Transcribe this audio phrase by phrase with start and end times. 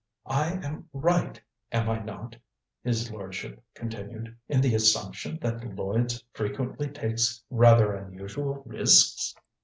[0.25, 1.39] "I am right,
[1.71, 2.35] am I not,"
[2.83, 9.35] his lordship continued, "in the assumption that Lloyds frequently takes rather unusual risks?"